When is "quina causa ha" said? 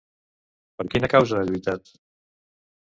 0.95-1.47